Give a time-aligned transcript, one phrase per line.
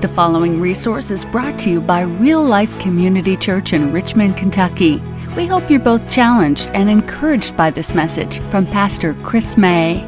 [0.00, 4.96] The following resource is brought to you by Real Life Community Church in Richmond, Kentucky.
[5.36, 10.02] We hope you're both challenged and encouraged by this message from Pastor Chris May.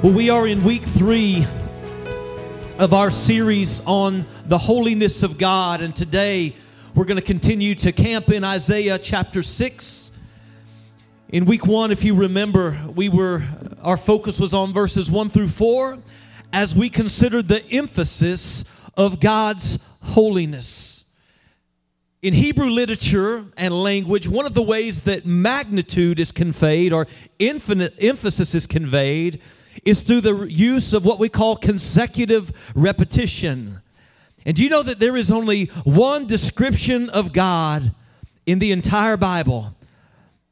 [0.00, 1.44] Well, we are in week three
[2.78, 6.54] of our series on the holiness of God, and today
[6.94, 10.12] we're going to continue to camp in Isaiah chapter 6.
[11.30, 13.42] In week one, if you remember, we were
[13.82, 15.98] our focus was on verses one through four
[16.52, 18.64] as we consider the emphasis
[18.96, 21.04] of God's holiness.
[22.22, 27.06] In Hebrew literature and language, one of the ways that magnitude is conveyed or
[27.38, 29.40] infinite emphasis is conveyed
[29.84, 33.80] is through the use of what we call consecutive repetition.
[34.44, 37.94] And do you know that there is only one description of God
[38.44, 39.74] in the entire Bible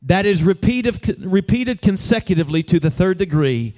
[0.03, 3.75] that is repeated, repeated consecutively to the third degree?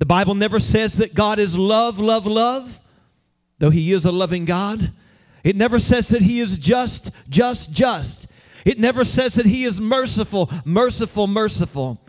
[0.00, 2.80] The Bible never says that God is love, love, love,
[3.58, 4.92] though He is a loving God.
[5.44, 8.26] It never says that He is just, just, just.
[8.64, 12.00] It never says that He is merciful, merciful, merciful.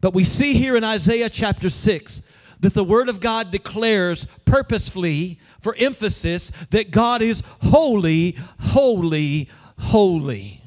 [0.00, 2.22] But we see here in Isaiah chapter 6
[2.58, 10.60] that the Word of God declares purposefully, for emphasis, that God is holy, holy, holy.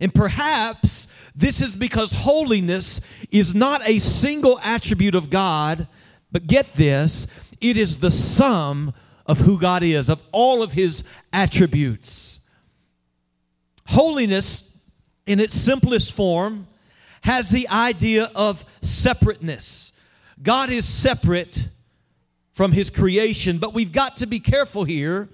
[0.00, 1.08] And perhaps
[1.38, 3.00] this is because holiness
[3.30, 5.86] is not a single attribute of God,
[6.32, 7.28] but get this,
[7.60, 8.92] it is the sum
[9.24, 12.40] of who God is, of all of his attributes.
[13.86, 14.64] Holiness,
[15.26, 16.66] in its simplest form,
[17.22, 19.92] has the idea of separateness.
[20.42, 21.68] God is separate
[22.52, 25.28] from his creation, but we've got to be careful here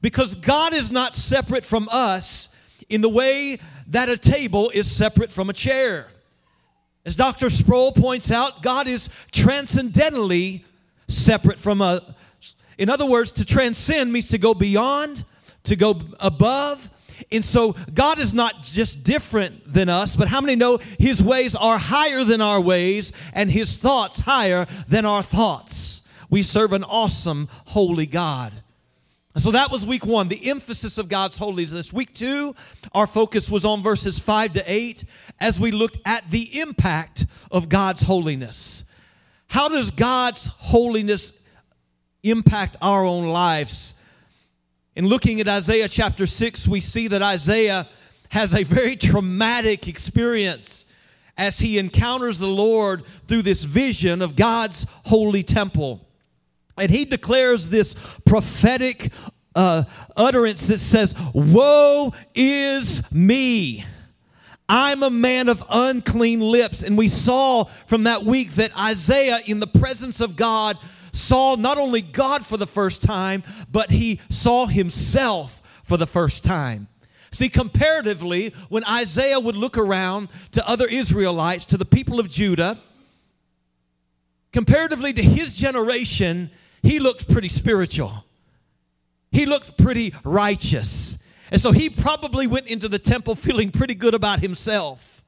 [0.00, 2.48] because God is not separate from us
[2.88, 6.08] in the way that a table is separate from a chair.
[7.04, 7.50] As Dr.
[7.50, 10.64] Sproul points out, God is transcendentally
[11.08, 12.14] separate from a.
[12.78, 15.24] In other words, to transcend means to go beyond,
[15.64, 16.88] to go above.
[17.30, 21.54] And so God is not just different than us, but how many know His ways
[21.54, 26.02] are higher than our ways and His thoughts higher than our thoughts?
[26.30, 28.52] We serve an awesome, holy God.
[29.38, 31.90] So that was week one, the emphasis of God's holiness.
[31.92, 32.54] Week two,
[32.92, 35.04] our focus was on verses five to eight
[35.40, 38.84] as we looked at the impact of God's holiness.
[39.48, 41.32] How does God's holiness
[42.22, 43.94] impact our own lives?
[44.94, 47.88] In looking at Isaiah chapter 6, we see that Isaiah
[48.28, 50.84] has a very traumatic experience
[51.38, 56.06] as he encounters the Lord through this vision of God's holy temple.
[56.76, 57.94] And he declares this
[58.24, 59.12] prophetic
[59.54, 59.84] uh,
[60.16, 63.84] utterance that says, Woe is me.
[64.68, 66.82] I'm a man of unclean lips.
[66.82, 70.78] And we saw from that week that Isaiah, in the presence of God,
[71.12, 76.42] saw not only God for the first time, but he saw himself for the first
[76.42, 76.88] time.
[77.30, 82.78] See, comparatively, when Isaiah would look around to other Israelites, to the people of Judah,
[84.52, 86.50] comparatively to his generation,
[86.82, 88.24] he looked pretty spiritual.
[89.30, 91.18] He looked pretty righteous.
[91.50, 95.22] And so he probably went into the temple feeling pretty good about himself,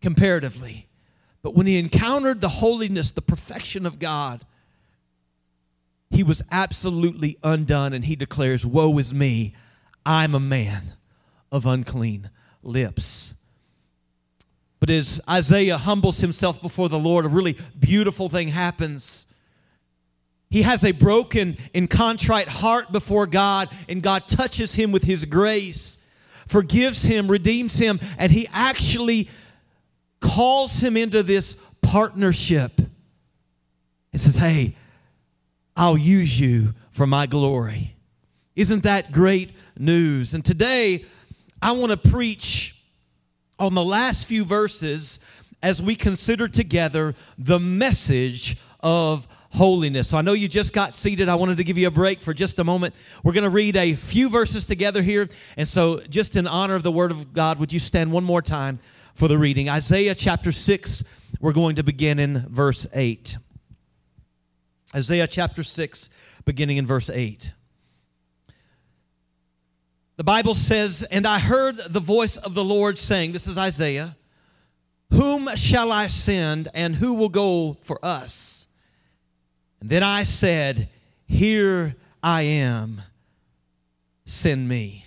[0.00, 0.88] comparatively.
[1.42, 4.44] But when he encountered the holiness, the perfection of God,
[6.10, 7.92] he was absolutely undone.
[7.92, 9.54] And he declares, Woe is me,
[10.06, 10.94] I'm a man
[11.50, 12.30] of unclean
[12.62, 13.34] lips.
[14.80, 19.26] But as Isaiah humbles himself before the Lord, a really beautiful thing happens.
[20.50, 25.24] He has a broken and contrite heart before God, and God touches him with his
[25.24, 25.98] grace,
[26.46, 29.28] forgives him, redeems him, and he actually
[30.20, 32.80] calls him into this partnership.
[34.12, 34.76] He says, Hey,
[35.76, 37.96] I'll use you for my glory.
[38.54, 40.34] Isn't that great news?
[40.34, 41.04] And today,
[41.60, 42.80] I want to preach
[43.58, 45.18] on the last few verses
[45.62, 50.08] as we consider together the message of holiness.
[50.08, 51.28] So I know you just got seated.
[51.28, 52.94] I wanted to give you a break for just a moment.
[53.22, 55.28] We're going to read a few verses together here.
[55.56, 58.42] And so, just in honor of the Word of God, would you stand one more
[58.42, 58.80] time
[59.14, 59.70] for the reading?
[59.70, 61.04] Isaiah chapter 6,
[61.40, 63.38] we're going to begin in verse 8.
[64.94, 66.10] Isaiah chapter 6,
[66.44, 67.52] beginning in verse 8.
[70.16, 74.16] The Bible says, And I heard the voice of the Lord saying, This is Isaiah,
[75.10, 78.66] Whom shall I send, and who will go for us?
[79.86, 80.88] Then I said,
[81.26, 83.02] Here I am,
[84.24, 85.04] send me.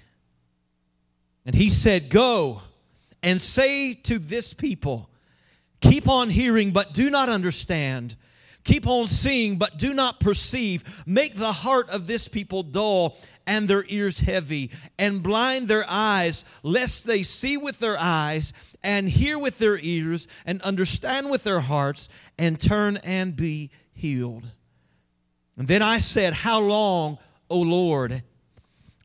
[1.47, 2.61] And he said, Go
[3.23, 5.09] and say to this people,
[5.81, 8.15] Keep on hearing, but do not understand.
[8.65, 11.03] Keep on seeing, but do not perceive.
[11.07, 14.69] Make the heart of this people dull and their ears heavy,
[14.99, 18.53] and blind their eyes, lest they see with their eyes,
[18.83, 24.51] and hear with their ears, and understand with their hearts, and turn and be healed.
[25.57, 27.17] And then I said, How long,
[27.49, 28.23] O Lord?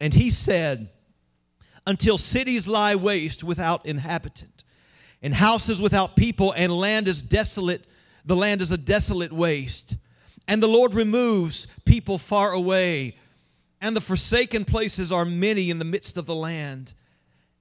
[0.01, 0.91] And he said,
[1.87, 4.65] Until cities lie waste without inhabitant,
[5.23, 7.87] and houses without people, and land is desolate
[8.25, 9.97] the land is a desolate waste.
[10.49, 13.17] And the Lord removes people far away,
[13.81, 16.95] and the forsaken places are many in the midst of the land.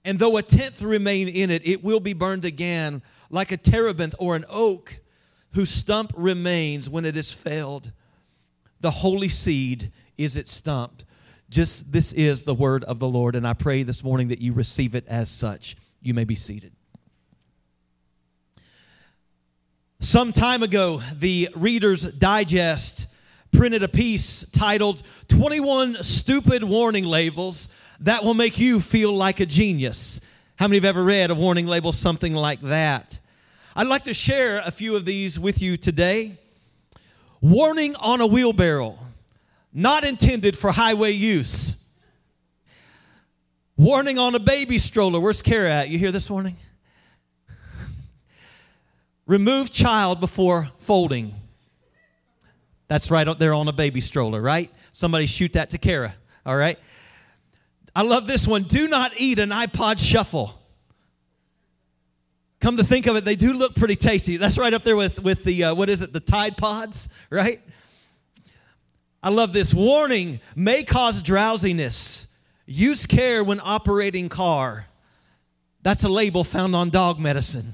[0.03, 4.15] And though a tenth remain in it, it will be burned again, like a terebinth
[4.19, 4.99] or an oak
[5.53, 7.91] whose stump remains when it is felled.
[8.81, 11.05] The holy seed is it stumped.
[11.49, 14.53] Just this is the word of the Lord, and I pray this morning that you
[14.53, 15.75] receive it as such.
[16.01, 16.73] You may be seated.
[19.99, 23.07] Some time ago, the Reader's Digest
[23.51, 27.69] printed a piece titled 21 Stupid Warning Labels
[27.99, 30.19] That Will Make You Feel Like a Genius.
[30.55, 33.19] How many have ever read a warning label something like that?
[33.75, 36.39] I'd like to share a few of these with you today.
[37.41, 38.99] Warning on a wheelbarrow,
[39.73, 41.75] not intended for highway use.
[43.77, 45.19] Warning on a baby stroller.
[45.19, 45.89] Where's Kara at?
[45.89, 46.55] You hear this warning?
[49.25, 51.33] Remove child before folding.
[52.88, 54.71] That's right up there on a baby stroller, right?
[54.91, 56.13] Somebody shoot that to Kara,
[56.45, 56.77] all right?
[57.95, 58.63] I love this one.
[58.63, 60.60] Do not eat an iPod shuffle.
[62.61, 64.37] Come to think of it, they do look pretty tasty.
[64.37, 67.59] That's right up there with, with the, uh, what is it, the Tide Pods, right?
[69.23, 69.73] I love this.
[69.73, 72.27] Warning may cause drowsiness.
[72.67, 74.85] Use care when operating car.
[75.81, 77.73] That's a label found on dog medicine.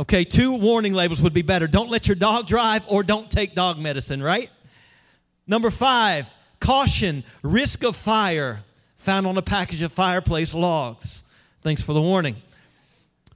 [0.00, 1.68] Okay, two warning labels would be better.
[1.68, 4.50] Don't let your dog drive or don't take dog medicine, right?
[5.46, 8.64] Number five, caution, risk of fire,
[8.96, 11.22] found on a package of fireplace logs.
[11.62, 12.36] Thanks for the warning.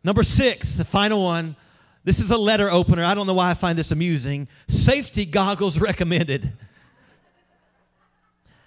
[0.07, 1.57] Number six, the final one.
[2.05, 3.03] This is a letter opener.
[3.03, 4.47] I don't know why I find this amusing.
[4.69, 6.53] Safety goggles recommended.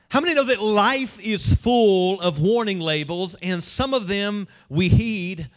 [0.10, 4.90] How many know that life is full of warning labels and some of them we
[4.90, 5.50] heed,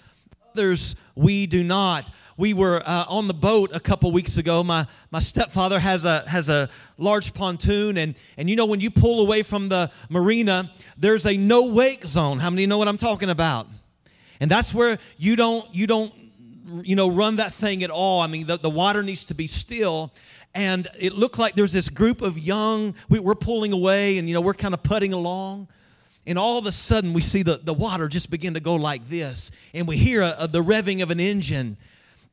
[0.52, 2.08] others we do not?
[2.38, 4.64] we were uh, on the boat a couple weeks ago.
[4.64, 8.90] My, my stepfather has a, has a large pontoon, and, and you know, when you
[8.90, 12.38] pull away from the marina, there's a no wake zone.
[12.38, 13.66] How many know what I'm talking about?
[14.42, 16.12] And that's where you don't, you don't,
[16.82, 18.20] you know, run that thing at all.
[18.20, 20.12] I mean, the, the water needs to be still.
[20.54, 24.34] And it looked like there's this group of young, we, we're pulling away, and, you
[24.34, 25.68] know, we're kind of putting along.
[26.26, 29.08] And all of a sudden, we see the, the water just begin to go like
[29.08, 29.52] this.
[29.72, 31.76] And we hear a, a, the revving of an engine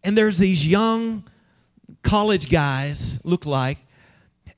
[0.03, 1.23] and there's these young
[2.03, 3.77] college guys, look like,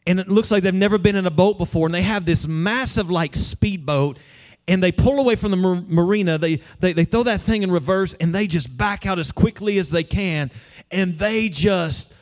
[0.05, 2.47] and it looks like they've never been in a boat before, and they have this
[2.47, 4.17] massive, like, speedboat,
[4.67, 6.37] and they pull away from the mar- marina.
[6.37, 9.77] They, they, they throw that thing in reverse, and they just back out as quickly
[9.79, 10.51] as they can,
[10.91, 12.13] and they just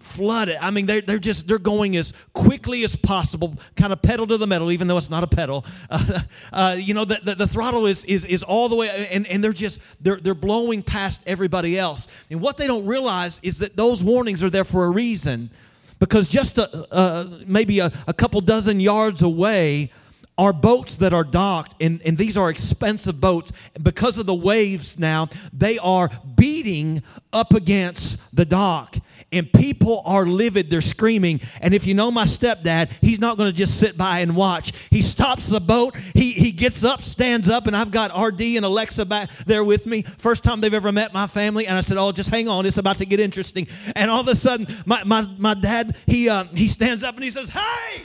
[0.00, 0.56] flooded.
[0.60, 4.36] I mean, they're, they're just, they're going as quickly as possible, kind of pedal to
[4.36, 5.64] the metal, even though it's not a pedal.
[5.90, 6.20] Uh,
[6.52, 9.42] uh, you know, the, the, the, throttle is, is, is all the way, and, and
[9.42, 12.08] they're just, they're, they're blowing past everybody else.
[12.30, 15.50] And what they don't realize is that those warnings are there for a reason.
[15.98, 19.90] Because just a, uh, maybe a, a couple dozen yards away,
[20.38, 23.52] are boats that are docked, and, and these are expensive boats.
[23.82, 27.02] Because of the waves now, they are beating
[27.32, 28.96] up against the dock
[29.32, 30.70] and people are livid.
[30.70, 31.40] They're screaming.
[31.60, 34.72] And if you know my stepdad, he's not going to just sit by and watch.
[34.90, 35.96] He stops the boat.
[36.14, 39.86] He, he gets up, stands up, and I've got RD and Alexa back there with
[39.86, 40.02] me.
[40.02, 41.66] First time they've ever met my family.
[41.66, 42.66] And I said, Oh, just hang on.
[42.66, 43.68] It's about to get interesting.
[43.94, 47.24] And all of a sudden, my, my, my dad, he, uh, he stands up and
[47.24, 48.02] he says, Hey,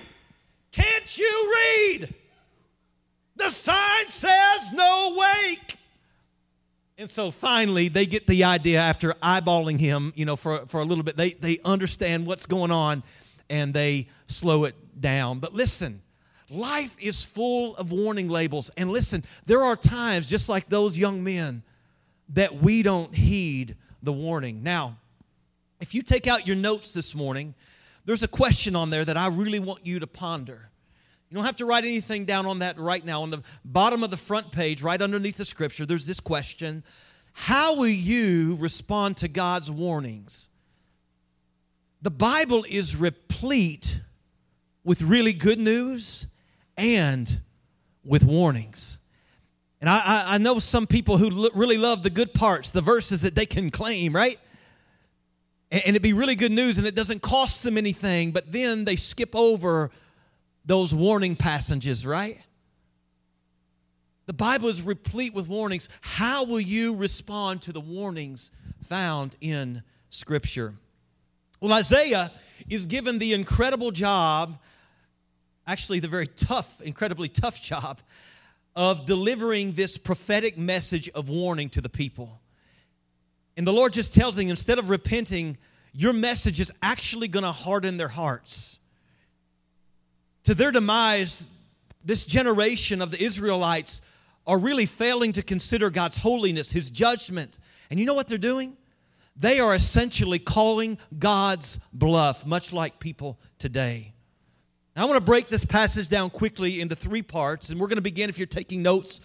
[0.72, 2.14] can't you read?
[3.44, 5.76] The sign says no wake.
[6.98, 10.86] And so finally, they get the idea after eyeballing him, you know, for, for a
[10.86, 11.18] little bit.
[11.18, 13.04] They, they understand what's going on
[13.50, 15.40] and they slow it down.
[15.40, 16.02] But listen,
[16.50, 18.72] life is full of warning labels.
[18.78, 21.64] And listen, there are times, just like those young men,
[22.30, 24.64] that we don't heed the warning.
[24.64, 24.96] Now,
[25.82, 27.56] if you take out your notes this morning,
[28.06, 30.70] there's a question on there that I really want you to ponder.
[31.34, 33.24] You don't have to write anything down on that right now.
[33.24, 36.84] On the bottom of the front page, right underneath the scripture, there's this question
[37.32, 40.48] How will you respond to God's warnings?
[42.04, 44.00] The Bible is replete
[44.84, 46.28] with really good news
[46.78, 47.42] and
[48.06, 49.00] with warnings.
[49.82, 53.34] And I, I know some people who really love the good parts, the verses that
[53.34, 54.38] they can claim, right?
[55.72, 58.96] and it'd be really good news and it doesn't cost them anything, but then they
[58.96, 59.90] skip over
[60.66, 62.40] those warning passages, right?
[64.26, 65.90] The Bible is replete with warnings.
[66.02, 68.52] How will you respond to the warnings
[68.86, 70.76] found in Scripture?
[71.60, 72.32] Well, Isaiah
[72.70, 74.58] is given the incredible job,
[75.68, 78.00] actually, the very tough, incredibly tough job,
[78.76, 82.40] of delivering this prophetic message of warning to the people.
[83.56, 85.58] And the Lord just tells them instead of repenting,
[85.94, 88.80] your message is actually going to harden their hearts.
[90.44, 91.46] To their demise,
[92.04, 94.02] this generation of the Israelites
[94.46, 97.60] are really failing to consider God's holiness, His judgment.
[97.90, 98.76] And you know what they're doing?
[99.36, 104.14] They are essentially calling God's bluff, much like people today.
[104.96, 107.96] Now, I want to break this passage down quickly into three parts, and we're going
[107.98, 109.22] to begin, if you're taking notes,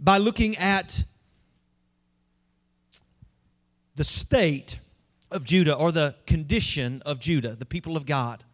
[0.00, 1.04] by looking at
[3.96, 4.78] the state
[5.30, 8.44] of Judah or the condition of Judah, the people of God.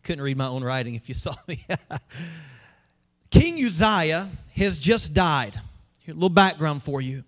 [0.00, 1.66] I couldn't read my own writing if you saw me.
[3.30, 5.60] King Uzziah has just died.
[6.00, 7.22] Here, a little background for you.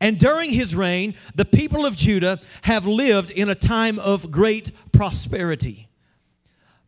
[0.00, 4.72] And during his reign, the people of Judah have lived in a time of great
[4.90, 5.88] prosperity.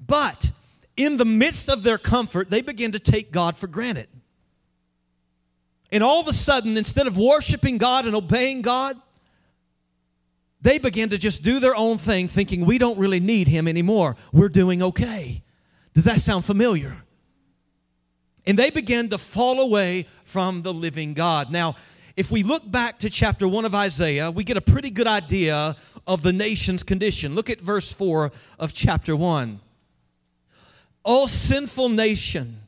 [0.05, 0.51] But
[0.97, 4.09] in the midst of their comfort, they begin to take God for granted.
[5.93, 8.97] And all of a sudden, instead of worshiping God and obeying God,
[10.63, 14.17] they begin to just do their own thing, thinking we don't really need Him anymore.
[14.33, 15.43] We're doing okay.
[15.93, 16.97] Does that sound familiar?
[18.47, 21.51] And they begin to fall away from the living God.
[21.51, 21.77] Now,
[22.17, 25.77] if we look back to chapter 1 of Isaiah, we get a pretty good idea
[26.07, 27.35] of the nation's condition.
[27.35, 29.61] Look at verse 4 of chapter 1.
[31.05, 32.61] O sinful nation,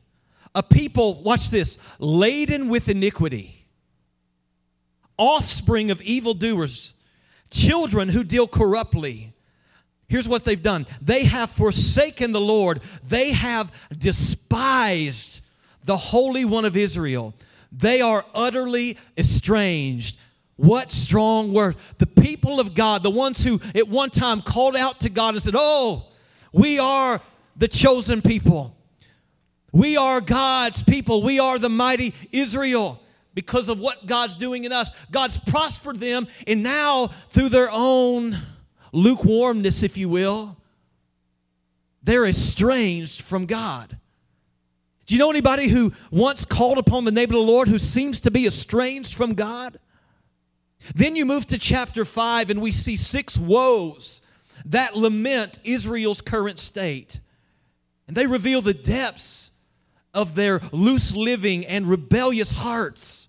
[0.53, 3.67] a people, watch this, laden with iniquity,
[5.17, 6.93] offspring of evildoers,
[7.49, 9.33] children who deal corruptly.
[10.07, 15.41] Here's what they've done they have forsaken the Lord, they have despised
[15.83, 17.33] the Holy One of Israel.
[17.71, 20.17] They are utterly estranged.
[20.57, 21.75] What strong word.
[21.97, 25.43] The people of God, the ones who at one time called out to God and
[25.43, 26.05] said, Oh,
[26.53, 27.19] we are
[27.57, 28.73] the chosen people.
[29.73, 31.21] We are God's people.
[31.21, 33.01] We are the mighty Israel
[33.35, 34.91] because of what God's doing in us.
[35.11, 38.35] God's prospered them, and now through their own
[38.91, 40.57] lukewarmness, if you will,
[42.01, 43.97] they're estranged from God.
[45.05, 48.21] Do you know anybody who once called upon the name of the Lord who seems
[48.21, 49.77] to be estranged from God?
[50.95, 54.21] Then you move to chapter 5 and we see six woes
[54.65, 57.19] that lament Israel's current state.
[58.07, 59.51] And they reveal the depths
[60.13, 63.24] of their loose living and rebellious hearts.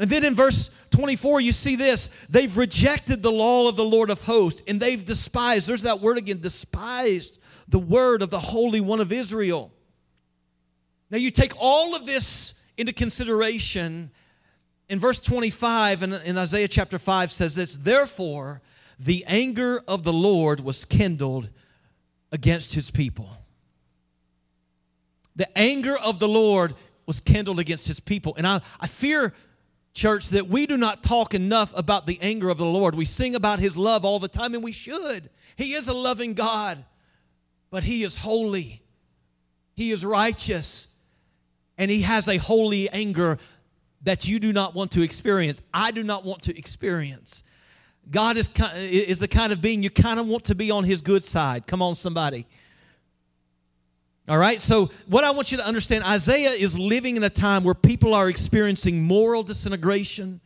[0.00, 4.08] And then in verse 24, you see this they've rejected the law of the Lord
[4.10, 7.38] of hosts, and they've despised, there's that word again, despised
[7.68, 9.70] the word of the Holy One of Israel.
[11.10, 14.10] Now, you take all of this into consideration.
[14.88, 18.62] In verse 25 in, in Isaiah chapter 5 says this Therefore,
[18.98, 21.50] the anger of the Lord was kindled
[22.32, 23.28] against his people.
[25.36, 26.74] The anger of the Lord
[27.06, 28.34] was kindled against his people.
[28.36, 29.34] And I, I fear,
[29.92, 32.94] church, that we do not talk enough about the anger of the Lord.
[32.94, 35.30] We sing about his love all the time, and we should.
[35.56, 36.84] He is a loving God,
[37.70, 38.82] but he is holy,
[39.74, 40.88] he is righteous,
[41.78, 43.38] and he has a holy anger
[44.02, 45.60] that you do not want to experience.
[45.74, 47.42] I do not want to experience.
[48.10, 51.02] God is, is the kind of being you kind of want to be on his
[51.02, 51.66] good side.
[51.66, 52.46] Come on, somebody.
[54.30, 57.64] All right, so what I want you to understand Isaiah is living in a time
[57.64, 60.40] where people are experiencing moral disintegration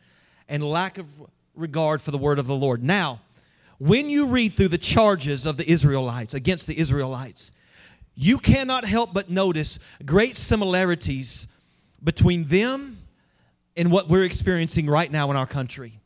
[0.49, 1.05] and lack of
[1.53, 2.83] regard for the word of the Lord.
[2.83, 3.21] Now,
[3.77, 7.51] when you read through the charges of the Israelites against the Israelites,
[8.15, 11.47] you cannot help but notice great similarities
[12.03, 12.97] between them
[13.77, 15.99] and what we're experiencing right now in our country.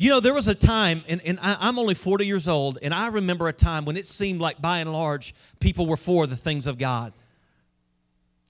[0.00, 2.94] You know, there was a time, and, and I, am only 40 years old, and
[2.94, 6.38] I remember a time when it seemed like by and large people were for the
[6.38, 7.12] things of God.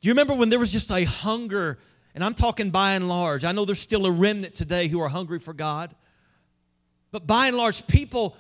[0.00, 1.80] Do you remember when there was just a hunger?
[2.14, 3.45] And I'm talking by and large.
[3.45, 5.92] I know there's still a remnant today who are hungry for God.
[7.11, 8.37] But by and large, people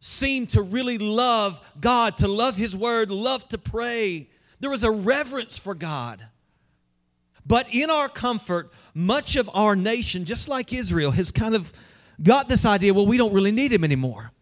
[0.00, 4.30] seem to really love God, to love His Word, love to pray.
[4.58, 6.24] There was a reverence for God.
[7.44, 11.74] But in our comfort, much of our nation, just like Israel, has kind of
[12.22, 14.32] got this idea well, we don't really need Him anymore.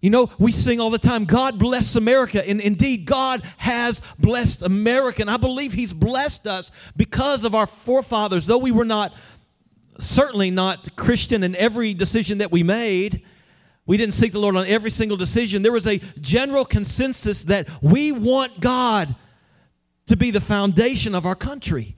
[0.00, 2.46] You know, we sing all the time, God bless America.
[2.48, 5.20] And indeed, God has blessed America.
[5.20, 8.46] And I believe He's blessed us because of our forefathers.
[8.46, 9.12] Though we were not
[10.02, 13.22] certainly not Christian in every decision that we made.
[13.86, 15.62] We didn't seek the Lord on every single decision.
[15.62, 19.14] There was a general consensus that we want God
[20.06, 21.96] to be the foundation of our country.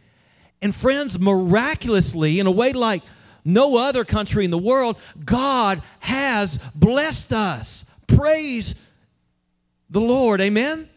[0.60, 3.02] And friends, miraculously, in a way like
[3.44, 7.84] no other country in the world, God has blessed us.
[8.06, 8.74] Praise
[9.90, 10.40] the Lord.
[10.40, 10.88] Amen?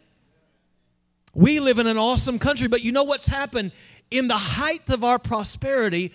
[1.34, 3.72] We live in an awesome country, but you know what's happened?
[4.10, 6.14] In the height of our prosperity,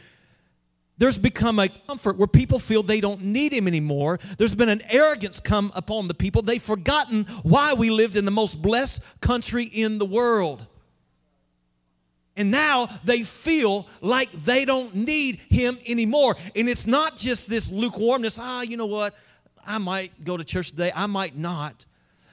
[1.01, 4.21] there's become a comfort where people feel they don't need him anymore.
[4.39, 6.43] There's been an arrogance come upon the people.
[6.43, 10.67] They've forgotten why we lived in the most blessed country in the world.
[12.37, 16.37] And now they feel like they don't need him anymore.
[16.55, 19.15] And it's not just this lukewarmness, ah, you know what?
[19.67, 21.87] I might go to church today, I might not.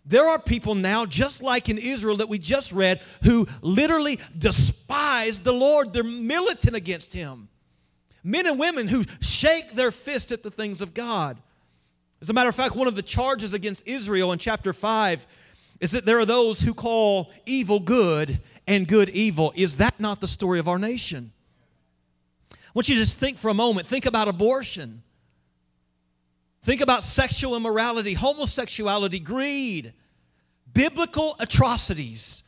[0.05, 5.41] There are people now, just like in Israel that we just read, who literally despise
[5.41, 5.91] the Lord.
[5.91, 7.49] They're militant against him.
[8.23, 11.41] Men and women who shake their fist at the things of God.
[12.21, 15.27] As a matter of fact, one of the charges against Israel in chapter 5
[15.81, 19.53] is that there are those who call evil good and good evil.
[19.55, 21.31] Is that not the story of our nation?
[22.51, 23.87] I want you to just think for a moment.
[23.87, 25.01] Think about abortion.
[26.61, 29.93] Think about sexual immorality, homosexuality, greed,
[30.73, 32.43] biblical atrocities.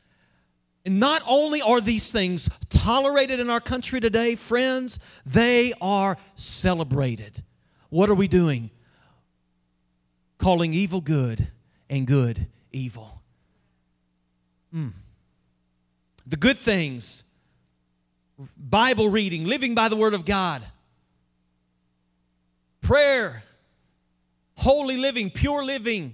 [0.86, 7.44] And not only are these things tolerated in our country today, friends, they are celebrated.
[7.90, 8.72] What are we doing?
[10.38, 11.48] Calling evil good
[11.90, 13.22] and good evil.
[14.74, 14.92] Mm.
[16.30, 17.24] The good things,
[18.56, 20.64] Bible reading, living by the Word of God,
[22.82, 23.44] prayer,
[24.56, 26.14] holy living, pure living,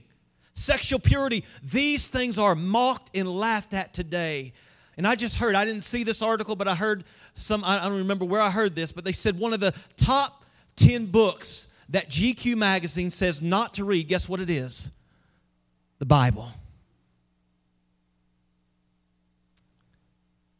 [0.53, 1.43] sexual purity.
[1.61, 4.53] These things are mocked and laughed at today.
[4.97, 7.03] And I just heard, I didn't see this article, but I heard
[7.33, 10.45] some, I don't remember where I heard this, but they said one of the top
[10.77, 14.91] 10 books that GQ magazine says not to read, guess what it is?
[15.99, 16.49] The Bible.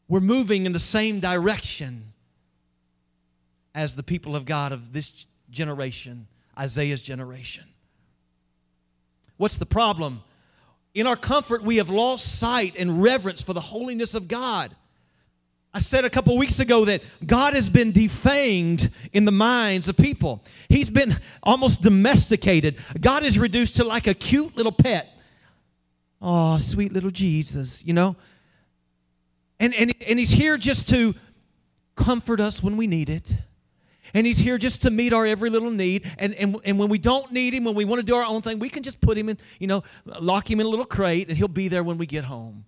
[0.08, 2.12] We're moving in the same direction
[3.74, 6.26] as the people of God of this generation,
[6.58, 7.64] Isaiah's generation.
[9.36, 10.22] What's the problem?
[10.94, 14.74] In our comfort, we have lost sight and reverence for the holiness of God.
[15.74, 19.96] I said a couple weeks ago that God has been defanged in the minds of
[19.98, 20.42] people.
[20.70, 22.78] He's been almost domesticated.
[22.98, 25.06] God is reduced to like a cute little pet.
[26.22, 28.16] Oh, sweet little Jesus, you know?
[29.58, 31.14] And, and, and He's here just to
[31.94, 33.34] comfort us when we need it
[34.16, 36.10] and He's here just to meet our every little need.
[36.18, 38.40] And, and, and when we don't need Him, when we want to do our own
[38.42, 39.82] thing, we can just put Him in, you know,
[40.20, 42.64] lock Him in a little crate, and He'll be there when we get home.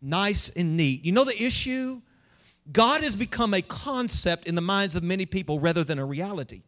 [0.00, 1.04] Nice and neat.
[1.04, 2.00] You know the issue?
[2.72, 6.62] God has become a concept in the minds of many people rather than a reality.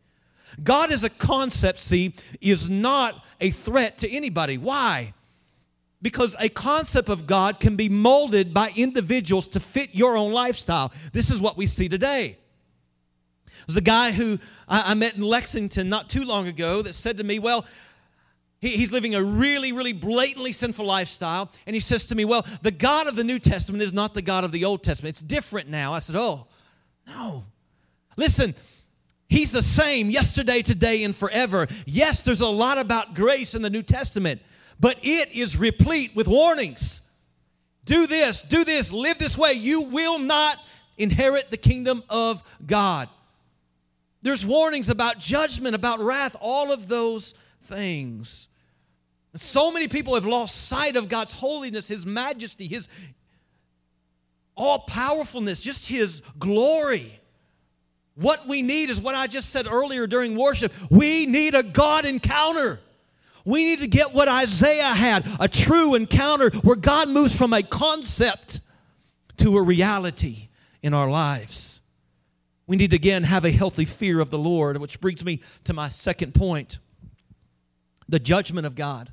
[0.62, 4.58] God as a concept, see, is not a threat to anybody.
[4.58, 5.14] Why?
[6.02, 10.92] Because a concept of God can be molded by individuals to fit your own lifestyle.
[11.12, 12.38] This is what we see today.
[13.66, 17.18] There's a guy who I, I met in Lexington not too long ago that said
[17.18, 17.66] to me, Well,
[18.60, 21.50] he, he's living a really, really blatantly sinful lifestyle.
[21.66, 24.22] And he says to me, Well, the God of the New Testament is not the
[24.22, 25.14] God of the Old Testament.
[25.14, 25.92] It's different now.
[25.92, 26.46] I said, Oh,
[27.06, 27.44] no.
[28.16, 28.54] Listen,
[29.30, 31.68] He's the same yesterday, today, and forever.
[31.86, 34.42] Yes, there's a lot about grace in the New Testament,
[34.80, 37.02] but it is replete with warnings.
[37.84, 39.52] Do this, do this, live this way.
[39.52, 40.58] You will not
[40.96, 43.08] inherit the kingdom of God.
[44.22, 48.48] There's warnings about judgment, about wrath, all of those things.
[49.34, 52.88] So many people have lost sight of God's holiness, His majesty, His
[54.56, 57.18] all powerfulness, just His glory.
[58.14, 60.72] What we need is what I just said earlier during worship.
[60.90, 62.80] We need a God encounter.
[63.44, 67.62] We need to get what Isaiah had a true encounter where God moves from a
[67.62, 68.60] concept
[69.38, 70.48] to a reality
[70.82, 71.80] in our lives.
[72.66, 75.72] We need to again have a healthy fear of the Lord, which brings me to
[75.72, 76.78] my second point
[78.08, 79.12] the judgment of God.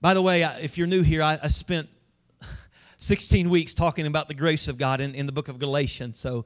[0.00, 1.88] By the way, if you're new here, I, spent
[2.98, 6.18] 16 weeks talking about the grace of God in, in the book of Galatians.
[6.18, 6.44] So,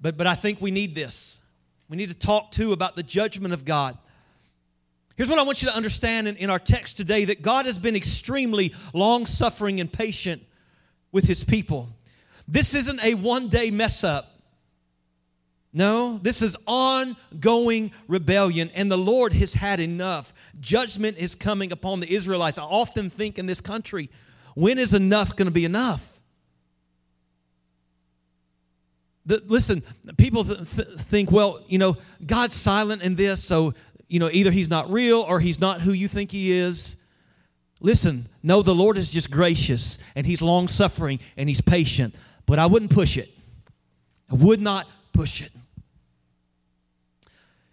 [0.00, 1.40] but, but I think we need this.
[1.88, 3.96] We need to talk too about the judgment of God.
[5.18, 7.76] Here's what I want you to understand in, in our text today that God has
[7.76, 10.40] been extremely long suffering and patient
[11.10, 11.88] with his people.
[12.46, 14.40] This isn't a one day mess up.
[15.72, 20.32] No, this is ongoing rebellion, and the Lord has had enough.
[20.60, 22.56] Judgment is coming upon the Israelites.
[22.56, 24.10] I often think in this country,
[24.54, 26.20] when is enough going to be enough?
[29.26, 29.82] The, listen,
[30.16, 33.74] people th- th- think, well, you know, God's silent in this, so,
[34.08, 36.96] you know, either he's not real or he's not who you think he is.
[37.80, 42.14] Listen, no, the Lord is just gracious and he's long suffering and he's patient,
[42.46, 43.30] but I wouldn't push it.
[44.30, 45.52] I would not push it.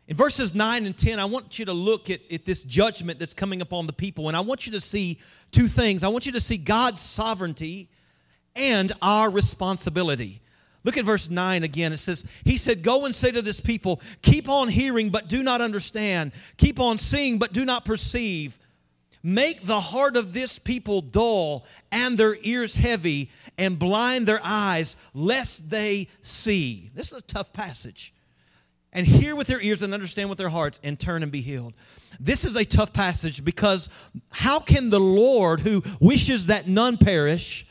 [0.07, 3.33] In verses 9 and 10, I want you to look at, at this judgment that's
[3.33, 5.19] coming upon the people, and I want you to see
[5.51, 6.03] two things.
[6.03, 7.89] I want you to see God's sovereignty
[8.55, 10.41] and our responsibility.
[10.85, 11.91] Look at verse 9 again.
[11.91, 15.41] It says, He said, Go and say to this people, Keep on hearing, but do
[15.41, 16.31] not understand.
[16.57, 18.57] Keep on seeing, but do not perceive.
[19.23, 24.95] Make the heart of this people dull and their ears heavy and blind their eyes,
[25.15, 26.91] lest they see.
[26.93, 28.13] This is a tough passage
[28.93, 31.73] and hear with their ears and understand with their hearts and turn and be healed.
[32.19, 33.89] This is a tough passage because
[34.31, 37.65] how can the Lord, who wishes that none perish,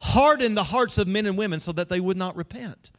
[0.00, 2.90] harden the hearts of men and women so that they would not repent?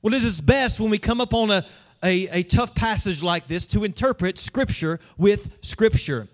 [0.00, 1.64] Well, it is best when we come upon a,
[2.02, 6.28] a, a tough passage like this to interpret Scripture with Scripture.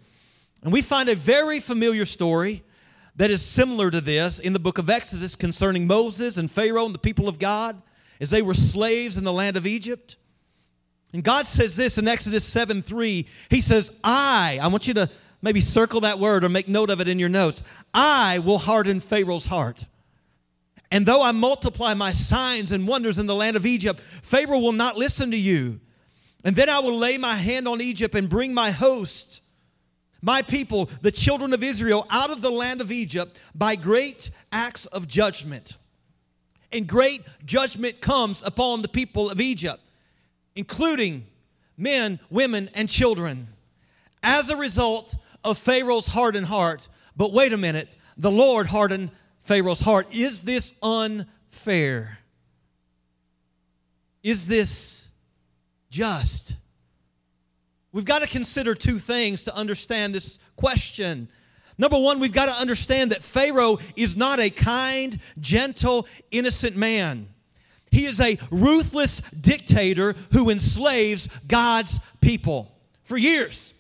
[0.63, 2.63] And we find a very familiar story
[3.17, 6.95] that is similar to this in the book of Exodus concerning Moses and Pharaoh and
[6.95, 7.81] the people of God
[8.21, 10.17] as they were slaves in the land of Egypt.
[11.13, 13.27] And God says this in Exodus 7 3.
[13.51, 15.11] He says, I, I want you to
[15.43, 17.63] maybe circle that word or make note of it in your notes.
[17.95, 19.85] I will harden Pharaoh's heart.
[20.91, 24.73] And though I multiply my signs and wonders in the land of Egypt, Pharaoh will
[24.73, 25.81] not listen to you.
[26.45, 29.43] And then I will lay my hand on Egypt and bring my host,
[30.23, 34.87] my people, the children of Israel, out of the land of Egypt by great acts
[34.87, 35.77] of judgment
[36.73, 39.81] and great judgment comes upon the people of Egypt,
[40.55, 41.27] including
[41.77, 43.49] men, women, and children,
[44.23, 45.17] as a result
[45.49, 46.89] of Pharaoh's hardened heart.
[47.17, 50.15] But wait a minute, the Lord hardened Pharaoh's heart.
[50.15, 52.19] Is this unfair?
[54.23, 55.09] Is this
[55.91, 56.57] just?
[57.93, 61.29] We've got to consider two things to understand this question.
[61.79, 67.29] Number one, we've got to understand that Pharaoh is not a kind, gentle, innocent man.
[67.91, 72.71] He is a ruthless dictator who enslaves God's people
[73.03, 73.73] for years.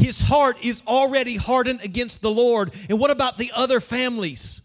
[0.00, 2.72] His heart is already hardened against the Lord.
[2.88, 4.62] And what about the other families?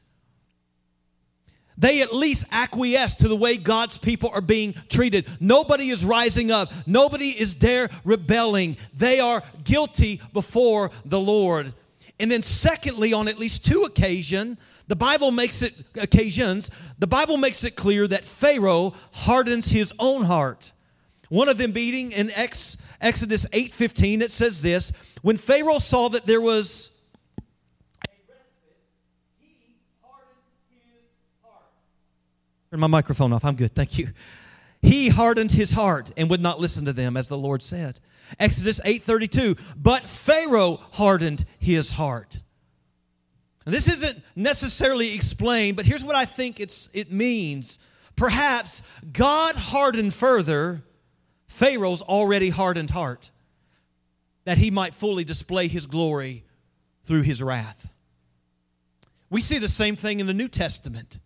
[1.77, 5.27] They at least acquiesce to the way God's people are being treated.
[5.41, 8.77] Nobody is rising up, nobody is dare rebelling.
[8.93, 11.73] They are guilty before the Lord.
[12.17, 17.35] And then secondly, on at least two occasions, the Bible makes it occasions, the Bible
[17.35, 20.71] makes it clear that Pharaoh hardens his own heart.
[21.29, 26.25] One of them being in Ex, Exodus 8:15, it says this: when Pharaoh saw that
[26.25, 26.91] there was
[32.71, 33.45] Turn my microphone off.
[33.45, 33.73] I'm good.
[33.73, 34.09] Thank you.
[34.81, 37.99] He hardened his heart and would not listen to them, as the Lord said.
[38.39, 39.57] Exodus 8:32.
[39.77, 42.39] But Pharaoh hardened his heart.
[43.65, 47.79] This isn't necessarily explained, but here's what I think it's, it means.
[48.15, 50.83] Perhaps God hardened further
[51.55, 53.31] Pharaoh's already hardened heart,
[54.43, 56.43] that he might fully display his glory
[57.05, 57.87] through his wrath.
[59.29, 61.19] We see the same thing in the New Testament,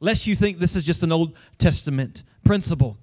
[0.00, 2.96] lest you think this is just an Old Testament principle.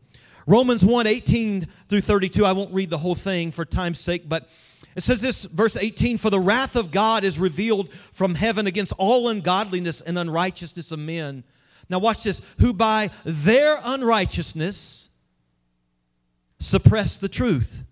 [0.47, 2.43] Romans 1 18 through 32.
[2.45, 4.49] I won't read the whole thing for time's sake, but
[4.95, 8.93] it says this, verse 18 For the wrath of God is revealed from heaven against
[8.97, 11.43] all ungodliness and unrighteousness of men.
[11.89, 12.41] Now, watch this.
[12.57, 15.10] Who by their unrighteousness
[16.61, 17.83] suppress the truth.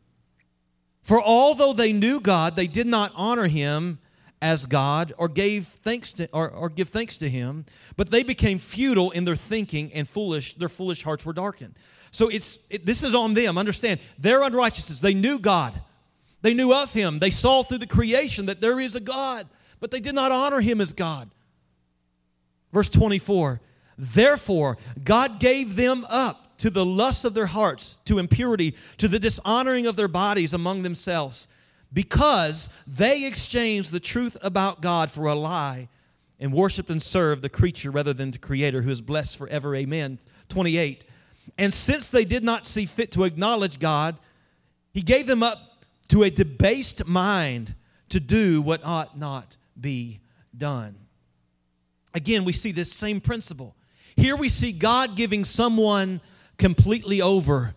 [1.01, 3.99] For although they knew God, they did not honor him
[4.41, 7.65] as God or gave thanks to or, or give thanks to him,
[7.97, 11.75] but they became futile in their thinking and foolish, their foolish hearts were darkened.
[12.11, 13.57] So it's it, this is on them.
[13.57, 15.01] Understand their unrighteousness.
[15.01, 15.73] They knew God.
[16.41, 17.19] They knew of him.
[17.19, 19.47] They saw through the creation that there is a God,
[19.79, 21.29] but they did not honor him as God.
[22.71, 23.59] Verse 24.
[23.97, 29.19] Therefore, God gave them up to the lust of their hearts, to impurity, to the
[29.19, 31.47] dishonoring of their bodies among themselves,
[31.91, 35.89] because they exchanged the truth about God for a lie
[36.39, 39.75] and worshiped and served the creature rather than the creator who is blessed forever.
[39.75, 40.19] Amen.
[40.49, 41.03] 28.
[41.57, 44.19] And since they did not see fit to acknowledge God,
[44.93, 47.75] he gave them up to a debased mind
[48.09, 50.19] to do what ought not be
[50.57, 50.95] done.
[52.13, 53.75] Again, we see this same principle.
[54.15, 56.21] Here we see God giving someone
[56.59, 57.73] completely over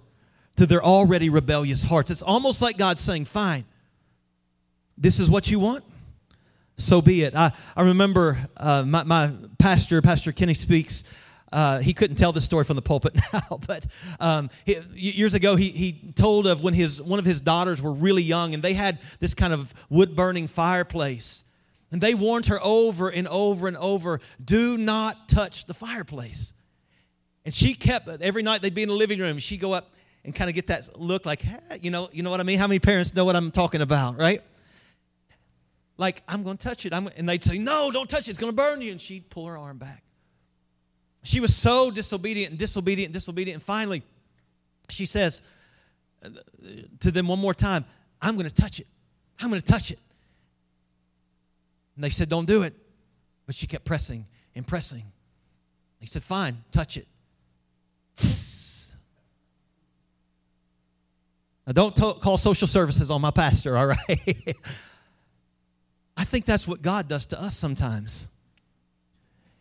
[0.57, 2.11] to their already rebellious hearts.
[2.11, 3.65] It's almost like God saying, Fine,
[4.99, 5.85] this is what you want,
[6.77, 7.35] so be it.
[7.35, 11.05] I, I remember uh, my, my pastor, Pastor Kenny Speaks,
[11.53, 13.87] uh, he couldn't tell this story from the pulpit now, but
[14.21, 17.93] um, he, years ago he, he told of when his one of his daughters were
[17.93, 21.45] really young and they had this kind of wood burning fireplace,
[21.91, 26.55] and they warned her over and over and over, "Do not touch the fireplace."
[27.45, 29.39] And she kept every night they'd be in the living room.
[29.39, 29.91] She'd go up
[30.25, 32.59] and kind of get that look, like, hey, you know, you know what I mean?
[32.59, 34.43] How many parents know what I'm talking about, right?
[35.97, 36.95] Like, I'm going to touch it.
[36.95, 38.31] I'm, and they'd say, No, don't touch it.
[38.31, 38.93] It's going to burn you.
[38.93, 40.03] And she'd pull her arm back.
[41.25, 43.55] She was so disobedient and disobedient and disobedient.
[43.57, 44.03] And finally,
[44.89, 45.43] she says
[47.01, 47.85] to them one more time,
[48.21, 48.87] I'm going to touch it.
[49.41, 49.99] I'm going to touch it.
[51.95, 52.75] And they said, Don't do it.
[53.47, 55.05] But she kept pressing and pressing.
[56.01, 57.07] He said, Fine, touch it.
[61.67, 63.99] Now, don't to- call social services on my pastor, all right?
[66.17, 68.29] I think that's what God does to us sometimes.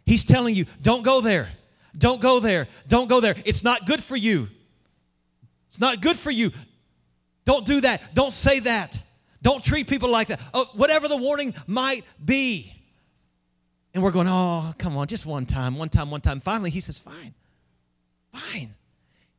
[0.06, 1.50] He's telling you, don't go there.
[1.98, 2.68] Don't go there.
[2.88, 3.36] Don't go there.
[3.46, 4.48] It's not good for you.
[5.70, 6.52] It's not good for you.
[7.46, 8.14] Don't do that.
[8.14, 9.02] Don't say that.
[9.42, 10.40] Don't treat people like that.
[10.54, 12.74] Oh, whatever the warning might be.
[13.94, 16.40] And we're going, oh, come on, just one time, one time, one time.
[16.40, 17.34] Finally, he says, fine,
[18.34, 18.76] fine.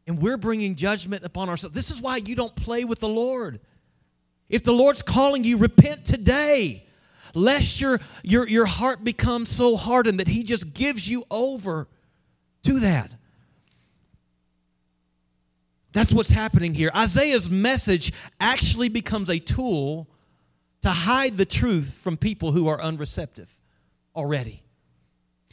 [0.06, 1.74] And we're bringing judgment upon ourselves.
[1.74, 3.60] This is why you don't play with the Lord.
[4.48, 6.86] If the Lord's calling you, repent today
[7.34, 11.88] lest your, your, your heart becomes so hardened that He just gives you over
[12.64, 13.14] to that.
[15.92, 16.90] That's what's happening here.
[16.96, 20.08] Isaiah's message actually becomes a tool
[20.80, 23.48] to hide the truth from people who are unreceptive
[24.16, 24.61] already.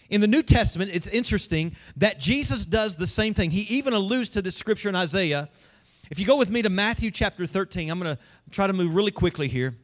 [0.09, 3.51] In the New Testament, it's interesting that Jesus does the same thing.
[3.51, 5.49] He even alludes to this scripture in Isaiah.
[6.09, 8.95] If you go with me to Matthew chapter 13, I'm going to try to move
[8.95, 9.75] really quickly here.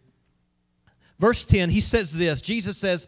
[1.19, 3.07] Verse 10, he says this Jesus says,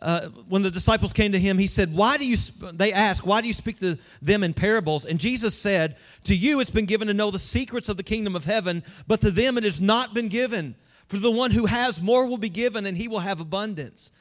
[0.00, 2.36] uh, when the disciples came to him, he said, Why do you,
[2.72, 5.04] they asked, Why do you speak to them in parables?
[5.04, 8.36] And Jesus said, To you it's been given to know the secrets of the kingdom
[8.36, 10.76] of heaven, but to them it has not been given.
[11.08, 14.12] For the one who has more will be given, and he will have abundance.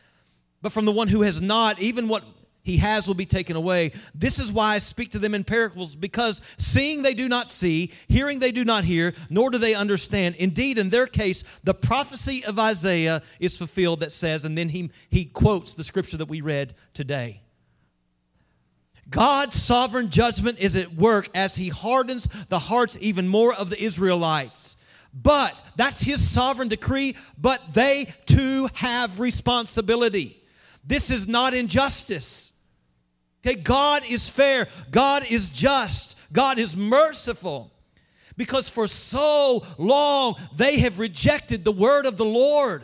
[0.62, 2.24] But from the one who has not, even what
[2.62, 3.92] he has will be taken away.
[4.14, 7.92] This is why I speak to them in parables, because seeing they do not see,
[8.08, 10.36] hearing they do not hear, nor do they understand.
[10.36, 14.92] Indeed, in their case, the prophecy of Isaiah is fulfilled that says, and then he,
[15.10, 17.42] he quotes the scripture that we read today.
[19.10, 23.82] God's sovereign judgment is at work as he hardens the hearts even more of the
[23.82, 24.76] Israelites.
[25.12, 30.36] But that's his sovereign decree, but they too have responsibility.
[30.84, 32.54] This is not injustice.
[33.46, 37.72] Okay, God is fair, God is just, God is merciful.
[38.36, 42.84] Because for so long they have rejected the word of the Lord.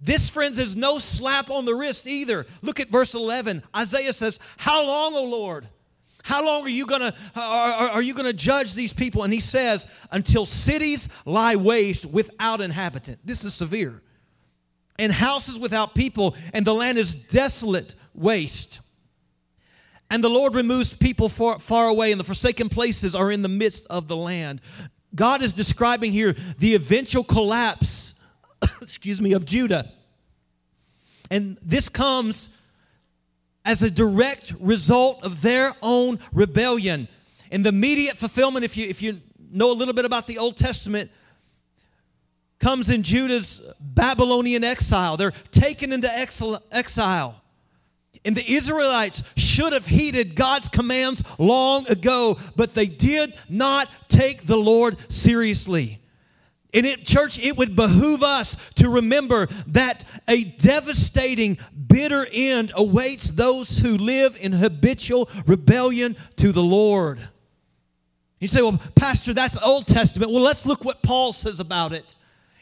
[0.00, 2.46] This, friends, is no slap on the wrist either.
[2.62, 3.62] Look at verse 11.
[3.76, 5.68] Isaiah says, How long, O Lord?
[6.22, 9.24] How long are you gonna are, are you gonna judge these people?
[9.24, 13.18] And he says, Until cities lie waste without inhabitant.
[13.24, 14.02] This is severe.
[15.00, 18.80] And houses without people, and the land is desolate waste.
[20.10, 23.48] And the Lord removes people far, far away, and the forsaken places are in the
[23.48, 24.60] midst of the land.
[25.14, 28.12] God is describing here the eventual collapse,
[28.82, 29.90] excuse me, of Judah.
[31.30, 32.50] And this comes
[33.64, 37.08] as a direct result of their own rebellion.
[37.50, 40.58] In the immediate fulfillment, if you, if you know a little bit about the Old
[40.58, 41.10] Testament,
[42.60, 45.16] comes in Judah's Babylonian exile.
[45.16, 46.10] They're taken into
[46.70, 47.40] exile.
[48.24, 54.46] And the Israelites should have heeded God's commands long ago, but they did not take
[54.46, 56.00] the Lord seriously.
[56.72, 63.30] And it, church, it would behoove us to remember that a devastating, bitter end awaits
[63.30, 67.18] those who live in habitual rebellion to the Lord.
[68.38, 70.30] You say, well, Pastor, that's Old Testament.
[70.30, 72.14] Well, let's look what Paul says about it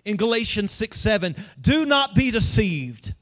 [0.09, 1.37] in Galatians 6 7.
[1.61, 3.15] Do not be deceived.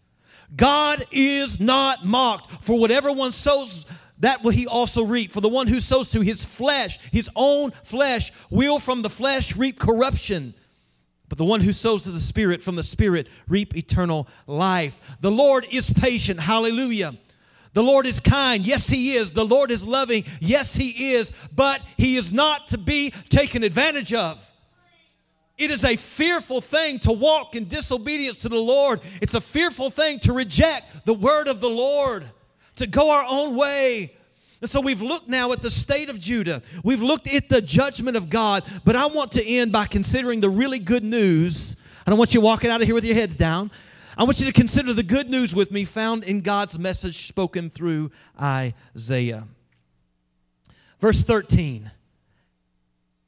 [0.55, 2.65] God is not mocked.
[2.65, 3.85] For whatever one sows,
[4.21, 5.33] that will he also reap.
[5.33, 9.57] For the one who sows to his flesh, his own flesh, will from the flesh
[9.57, 10.55] reap corruption.
[11.29, 15.17] But the one who sows to the Spirit, from the Spirit, reap eternal life.
[15.21, 16.39] The Lord is patient.
[16.39, 17.15] Hallelujah.
[17.73, 18.65] The Lord is kind.
[18.65, 19.33] Yes, He is.
[19.33, 20.25] The Lord is loving.
[20.41, 21.33] Yes, He is.
[21.55, 24.49] But He is not to be taken advantage of.
[25.59, 29.01] It is a fearful thing to walk in disobedience to the Lord.
[29.23, 32.29] It's a fearful thing to reject the word of the Lord,
[32.77, 34.15] to go our own way.
[34.61, 36.63] And so we've looked now at the state of Judah.
[36.85, 38.65] We've looked at the judgment of God.
[38.85, 41.77] But I want to end by considering the really good news.
[42.07, 43.71] I don't want you walking out of here with your heads down.
[44.19, 47.69] I want you to consider the good news with me found in God's message spoken
[47.69, 49.47] through Isaiah.
[51.01, 51.91] Verse 13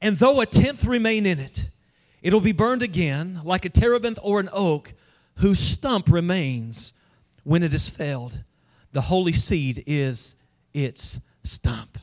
[0.01, 1.69] And though a tenth remain in it,
[2.21, 4.93] it'll be burned again like a terebinth or an oak
[5.35, 6.93] whose stump remains
[7.43, 8.43] when it is felled.
[8.91, 10.35] The holy seed is
[10.73, 11.97] its stump.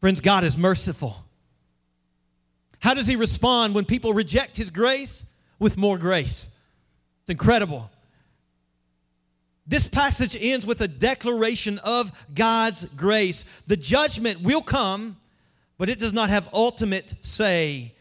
[0.00, 1.24] Friends, God is merciful.
[2.80, 5.24] How does He respond when people reject His grace?
[5.58, 6.50] With more grace.
[7.22, 7.88] It's incredible.
[9.64, 13.44] This passage ends with a declaration of God's grace.
[13.68, 15.16] The judgment will come,
[15.78, 17.94] but it does not have ultimate say.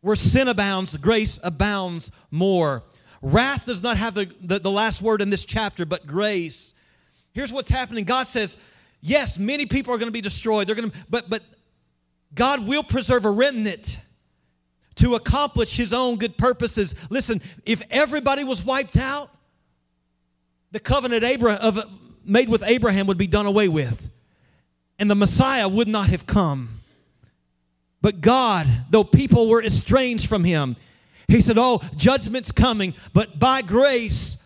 [0.00, 2.84] Where sin abounds, grace abounds more.
[3.22, 6.74] Wrath does not have the, the, the, last word in this chapter, but grace.
[7.32, 8.56] Here's what's happening God says,
[9.00, 10.68] yes, many people are going to be destroyed.
[10.68, 11.42] They're going to, but, but
[12.34, 13.98] God will preserve a remnant
[14.96, 16.94] to accomplish his own good purposes.
[17.10, 19.30] Listen, if everybody was wiped out,
[20.72, 21.84] the covenant Abraham, of,
[22.24, 24.10] made with Abraham would be done away with,
[24.98, 26.80] and the Messiah would not have come.
[28.02, 30.76] But God, though people were estranged from him,
[31.28, 34.36] he said, Oh, judgment's coming, but by grace,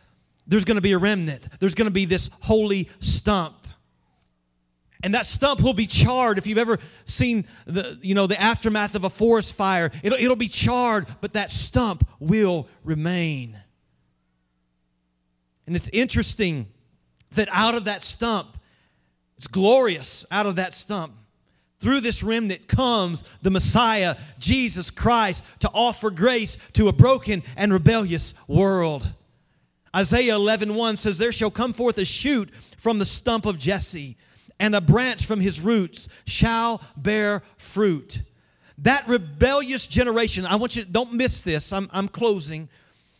[0.47, 1.47] there's going to be a remnant.
[1.61, 3.61] There's going to be this holy stump.
[5.03, 6.39] And that stump will be charred.
[6.39, 10.37] If you've ever seen the you know the aftermath of a forest fire it'll, it'll
[10.37, 13.59] be charred but that stump will remain.
[15.67, 16.67] And it's interesting
[17.33, 18.59] that out of that stump
[19.39, 21.15] it's glorious out of that stump
[21.81, 27.73] through this remnant comes the messiah jesus christ to offer grace to a broken and
[27.73, 29.07] rebellious world
[29.95, 34.17] isaiah 11 1 says there shall come forth a shoot from the stump of jesse
[34.61, 38.23] and a branch from his roots shall bear fruit.
[38.79, 42.69] That rebellious generation, I want you, to don't miss this, I'm, I'm closing.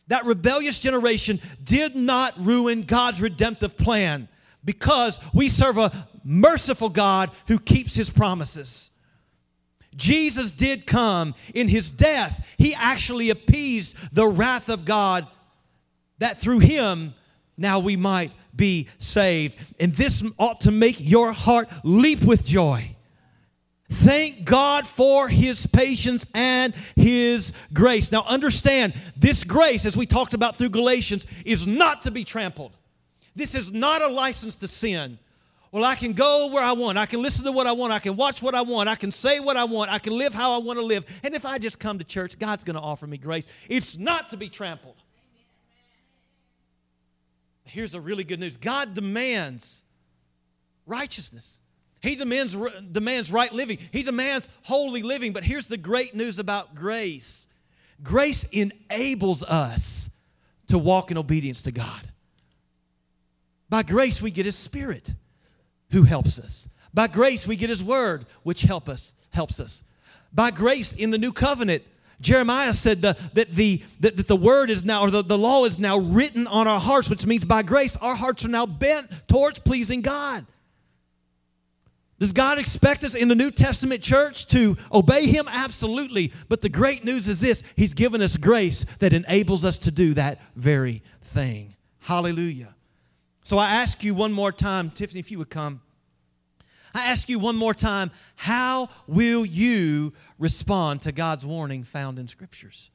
[0.09, 4.29] That rebellious generation did not ruin God's redemptive plan
[4.65, 8.91] because we serve a merciful God who keeps his promises.
[9.97, 15.27] Jesus did come in his death, he actually appeased the wrath of God
[16.19, 17.15] that through him
[17.57, 19.57] now we might be saved.
[19.79, 22.97] And this ought to make your heart leap with joy.
[23.91, 28.13] Thank God for His patience and His grace.
[28.13, 32.77] Now, understand, this grace, as we talked about through Galatians, is not to be trampled.
[33.41, 35.19] This is not a license to sin.
[35.73, 36.99] Well, I can go where I want.
[36.99, 37.91] I can listen to what I want.
[37.91, 38.87] I can watch what I want.
[38.87, 39.91] I can say what I want.
[39.91, 41.07] I can live how I want to live.
[41.23, 43.47] And if I just come to church, God's going to offer me grace.
[43.67, 44.97] It's not to be trampled.
[47.65, 49.85] Here's the really good news God demands
[50.85, 51.63] righteousness.
[52.03, 52.55] He demands,
[52.93, 53.79] demands right living.
[53.91, 55.33] He demands holy living.
[55.33, 57.49] But here's the great news about grace
[58.03, 60.11] grace enables us
[60.67, 62.11] to walk in obedience to God.
[63.71, 65.15] By grace, we get His Spirit
[65.93, 66.69] who helps us.
[66.93, 69.85] By grace, we get His Word, which help us, helps us.
[70.33, 71.85] By grace, in the new covenant,
[72.21, 75.65] Jeremiah said the, that, the, that, that the word is now, or the, the law
[75.65, 79.11] is now written on our hearts, which means by grace, our hearts are now bent
[79.27, 80.45] towards pleasing God.
[82.19, 85.49] Does God expect us in the New Testament church to obey Him?
[85.49, 86.33] Absolutely.
[86.51, 90.13] But the great news is this He's given us grace that enables us to do
[90.15, 91.75] that very thing.
[92.01, 92.75] Hallelujah.
[93.51, 95.81] So I ask you one more time, Tiffany, if you would come.
[96.95, 102.29] I ask you one more time how will you respond to God's warning found in
[102.29, 102.91] Scriptures?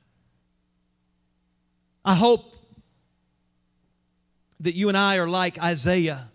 [2.05, 2.55] I hope
[4.61, 6.29] that you and I are like Isaiah,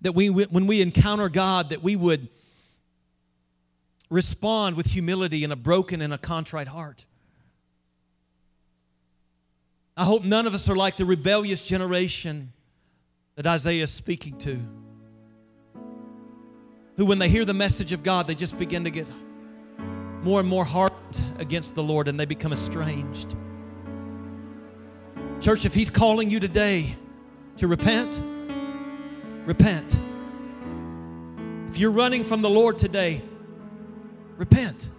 [0.00, 2.26] that we, when we encounter God, that we would
[4.10, 7.04] respond with humility and a broken and a contrite heart.
[9.96, 12.52] I hope none of us are like the rebellious generation
[13.36, 14.58] that Isaiah is speaking to
[16.96, 19.06] who, when they hear the message of God, they just begin to get
[20.22, 23.34] more and more hardened against the Lord and they become estranged.
[25.40, 26.94] Church, if He's calling you today
[27.56, 28.20] to repent,
[29.46, 29.96] repent.
[31.68, 33.22] If you're running from the Lord today,
[34.36, 34.90] repent.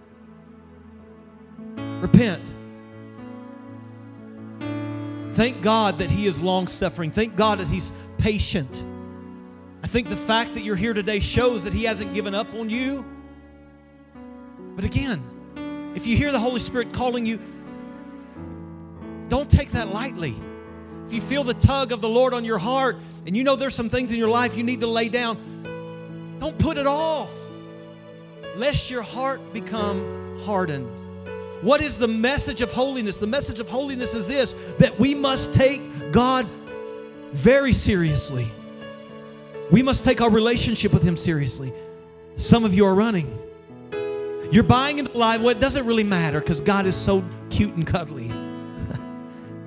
[1.76, 2.54] Repent.
[5.34, 7.10] Thank God that He is long suffering.
[7.10, 7.92] Thank God that He's
[8.24, 8.82] patient.
[9.82, 12.70] I think the fact that you're here today shows that He hasn't given up on
[12.70, 13.04] you.
[14.74, 17.38] But again, if you hear the Holy Spirit calling you,
[19.28, 20.34] don't take that lightly.
[21.06, 22.96] If you feel the tug of the Lord on your heart
[23.26, 26.58] and you know there's some things in your life you need to lay down, don't
[26.58, 27.30] put it off,
[28.56, 30.88] lest your heart become hardened.
[31.60, 33.18] What is the message of holiness?
[33.18, 36.48] The message of holiness is this that we must take God
[37.34, 38.50] very seriously.
[39.70, 41.74] We must take our relationship with Him seriously.
[42.36, 43.38] Some of you are running.
[44.52, 45.40] You're buying into life.
[45.40, 48.30] Well, it doesn't really matter because God is so cute and cuddly.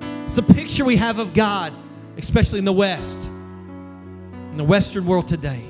[0.24, 1.74] it's a picture we have of God,
[2.16, 5.62] especially in the West, in the Western world today.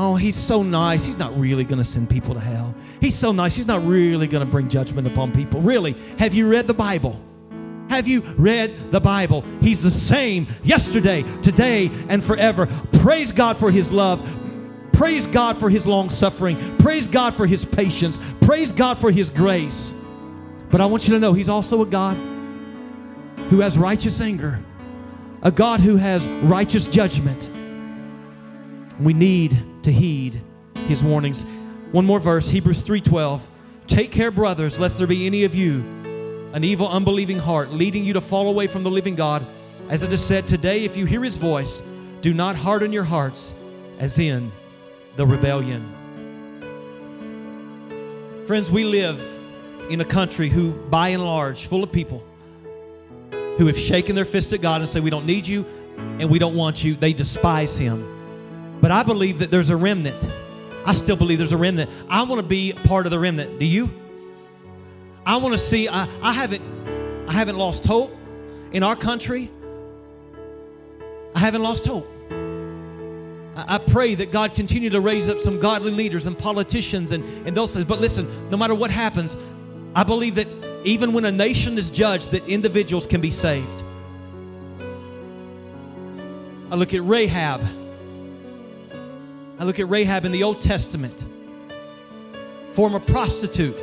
[0.00, 1.04] Oh, he's so nice.
[1.04, 2.74] He's not really going to send people to hell.
[3.00, 3.56] He's so nice.
[3.56, 5.60] He's not really going to bring judgment upon people.
[5.62, 5.96] Really?
[6.18, 7.20] Have you read the Bible?
[7.88, 9.44] Have you read the Bible?
[9.60, 12.66] He's the same yesterday, today, and forever.
[13.00, 14.36] Praise God for his love.
[14.92, 16.56] Praise God for his long suffering.
[16.78, 18.18] Praise God for his patience.
[18.40, 19.94] Praise God for his grace.
[20.70, 22.16] But I want you to know he's also a God
[23.48, 24.62] who has righteous anger,
[25.42, 27.48] a God who has righteous judgment.
[29.00, 30.42] We need to heed
[30.88, 31.46] his warnings.
[31.92, 33.40] One more verse, Hebrews 3:12.
[33.86, 35.82] Take care, brothers, lest there be any of you
[36.52, 39.46] an evil, unbelieving heart, leading you to fall away from the living God.
[39.88, 41.82] As it is said, today, if you hear his voice,
[42.20, 43.54] do not harden your hearts
[43.98, 44.50] as in
[45.16, 45.94] the rebellion.
[48.46, 49.20] Friends, we live
[49.90, 52.24] in a country who, by and large, full of people
[53.30, 56.38] who have shaken their fist at God and say, We don't need you and we
[56.38, 56.94] don't want you.
[56.94, 58.78] They despise him.
[58.80, 60.28] But I believe that there's a remnant.
[60.86, 61.90] I still believe there's a remnant.
[62.08, 63.58] I want to be part of the remnant.
[63.58, 63.90] Do you?
[65.28, 65.90] I want to see.
[65.90, 66.62] I, I haven't.
[67.28, 68.16] I haven't lost hope
[68.72, 69.50] in our country.
[71.34, 72.10] I haven't lost hope.
[73.54, 77.46] I, I pray that God continue to raise up some godly leaders and politicians and,
[77.46, 77.84] and those things.
[77.84, 79.36] But listen, no matter what happens,
[79.94, 80.48] I believe that
[80.84, 83.82] even when a nation is judged, that individuals can be saved.
[86.70, 87.66] I look at Rahab.
[89.58, 91.26] I look at Rahab in the Old Testament,
[92.70, 93.76] former prostitute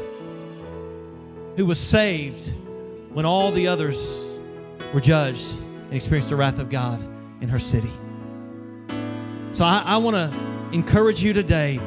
[1.55, 2.53] who was saved
[3.11, 4.29] when all the others
[4.93, 7.01] were judged and experienced the wrath of God
[7.41, 7.91] in her city.
[9.51, 11.79] So I, I want to encourage you today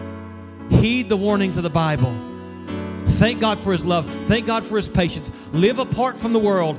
[0.70, 2.14] heed the warnings of the Bible.
[3.18, 4.08] Thank God for His love.
[4.26, 5.30] Thank God for His patience.
[5.52, 6.78] Live apart from the world.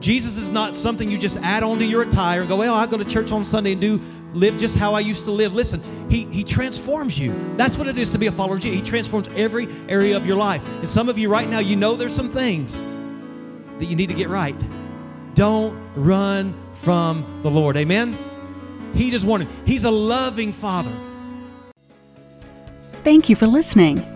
[0.00, 2.86] Jesus is not something you just add on to your attire and go, well, I
[2.86, 4.00] go to church on Sunday and do
[4.34, 5.54] live just how I used to live.
[5.54, 7.54] Listen, he, he transforms you.
[7.56, 8.80] That's what it is to be a follower of Jesus.
[8.80, 10.62] He transforms every area of your life.
[10.66, 12.82] And some of you right now, you know there's some things
[13.78, 14.56] that you need to get right.
[15.34, 17.76] Don't run from the Lord.
[17.76, 18.18] Amen?
[18.94, 20.92] He just wanted, He's a loving Father.
[23.02, 24.15] Thank you for listening.